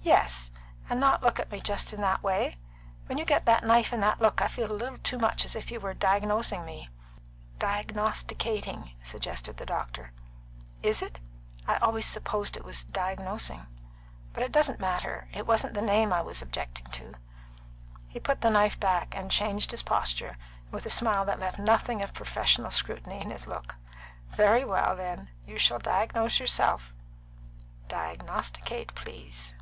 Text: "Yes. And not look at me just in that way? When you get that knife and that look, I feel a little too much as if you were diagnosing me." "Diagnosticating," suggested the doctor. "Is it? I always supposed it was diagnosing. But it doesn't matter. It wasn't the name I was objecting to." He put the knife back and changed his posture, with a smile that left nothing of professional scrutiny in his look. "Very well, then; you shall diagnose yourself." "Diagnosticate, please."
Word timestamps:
"Yes. 0.00 0.50
And 0.88 0.98
not 1.00 1.22
look 1.22 1.38
at 1.38 1.50
me 1.52 1.60
just 1.60 1.92
in 1.92 2.00
that 2.00 2.22
way? 2.22 2.56
When 3.04 3.18
you 3.18 3.26
get 3.26 3.44
that 3.44 3.62
knife 3.62 3.92
and 3.92 4.02
that 4.02 4.22
look, 4.22 4.40
I 4.40 4.48
feel 4.48 4.72
a 4.72 4.72
little 4.72 4.96
too 4.96 5.18
much 5.18 5.44
as 5.44 5.54
if 5.54 5.70
you 5.70 5.80
were 5.80 5.92
diagnosing 5.92 6.64
me." 6.64 6.88
"Diagnosticating," 7.58 8.94
suggested 9.02 9.58
the 9.58 9.66
doctor. 9.66 10.12
"Is 10.82 11.02
it? 11.02 11.20
I 11.66 11.76
always 11.76 12.06
supposed 12.06 12.56
it 12.56 12.64
was 12.64 12.84
diagnosing. 12.84 13.66
But 14.32 14.42
it 14.44 14.50
doesn't 14.50 14.80
matter. 14.80 15.28
It 15.34 15.46
wasn't 15.46 15.74
the 15.74 15.82
name 15.82 16.10
I 16.10 16.22
was 16.22 16.40
objecting 16.40 16.86
to." 16.86 17.12
He 18.08 18.18
put 18.18 18.40
the 18.40 18.48
knife 18.50 18.80
back 18.80 19.14
and 19.14 19.30
changed 19.30 19.72
his 19.72 19.82
posture, 19.82 20.38
with 20.70 20.86
a 20.86 20.90
smile 20.90 21.26
that 21.26 21.38
left 21.38 21.58
nothing 21.58 22.00
of 22.00 22.14
professional 22.14 22.70
scrutiny 22.70 23.20
in 23.20 23.30
his 23.30 23.46
look. 23.46 23.76
"Very 24.30 24.64
well, 24.64 24.96
then; 24.96 25.28
you 25.46 25.58
shall 25.58 25.78
diagnose 25.78 26.40
yourself." 26.40 26.94
"Diagnosticate, 27.88 28.94
please." 28.94 29.54